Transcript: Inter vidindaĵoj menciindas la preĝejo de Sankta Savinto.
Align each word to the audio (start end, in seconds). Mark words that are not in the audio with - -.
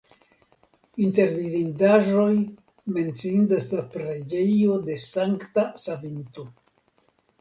Inter 1.07 1.33
vidindaĵoj 1.33 2.31
menciindas 2.95 3.69
la 3.77 3.85
preĝejo 3.97 4.81
de 4.89 4.97
Sankta 5.07 5.67
Savinto. 5.87 6.49